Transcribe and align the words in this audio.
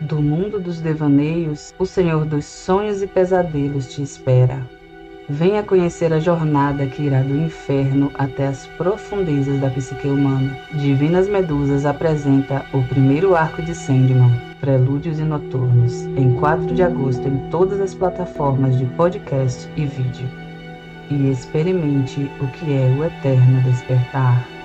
Do 0.00 0.20
mundo 0.20 0.60
dos 0.60 0.78
devaneios, 0.78 1.74
o 1.78 1.86
Senhor 1.86 2.26
dos 2.26 2.44
sonhos 2.44 3.00
e 3.00 3.06
pesadelos 3.06 3.94
te 3.94 4.02
espera. 4.02 4.60
Venha 5.26 5.62
conhecer 5.62 6.12
a 6.12 6.20
jornada 6.20 6.86
que 6.86 7.04
irá 7.04 7.22
do 7.22 7.34
inferno 7.34 8.12
até 8.12 8.46
as 8.46 8.66
profundezas 8.76 9.58
da 9.58 9.70
psique 9.70 10.06
humana. 10.06 10.54
Divinas 10.74 11.26
Medusas 11.28 11.86
apresenta 11.86 12.66
o 12.74 12.82
primeiro 12.82 13.34
arco 13.34 13.62
de 13.62 13.74
Sandman, 13.74 14.38
Prelúdios 14.60 15.18
e 15.18 15.22
Noturnos, 15.22 16.04
em 16.14 16.34
4 16.34 16.74
de 16.74 16.82
agosto 16.82 17.26
em 17.26 17.48
todas 17.48 17.80
as 17.80 17.94
plataformas 17.94 18.76
de 18.76 18.84
podcast 18.84 19.66
e 19.78 19.86
vídeo. 19.86 20.28
E 21.10 21.30
experimente 21.30 22.30
o 22.38 22.46
que 22.48 22.74
é 22.74 22.94
o 22.98 23.02
eterno 23.02 23.62
despertar. 23.62 24.55